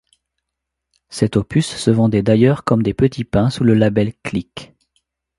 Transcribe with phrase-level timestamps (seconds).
[1.09, 4.73] Cet opus se vendait d'ailleurs comme des petits pains sous le label Klik.